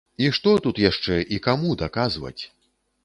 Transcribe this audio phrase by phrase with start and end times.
[0.27, 2.39] І што тут яшчэ і каму даказваць?